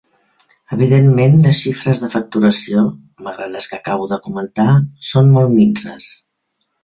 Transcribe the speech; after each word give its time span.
Evidentment, 0.75 1.35
les 1.41 1.59
xifres 1.65 1.99
de 2.03 2.09
facturació 2.13 2.85
–malgrat 2.87 3.53
les 3.57 3.69
que 3.73 3.79
acabo 3.79 4.09
de 4.13 4.19
comentar– 4.29 4.67
són 5.11 5.29
molt 5.37 5.55
minses. 5.59 6.09